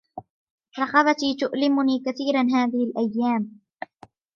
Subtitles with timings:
[0.79, 3.59] رقبتي تؤلمني كثيرا هذه الأيام